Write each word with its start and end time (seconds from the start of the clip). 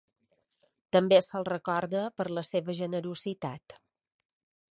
També 0.95 1.19
se'l 1.25 1.45
recorda 1.49 2.01
per 2.21 2.27
la 2.39 2.45
seva 2.49 2.77
generositat. 2.79 3.79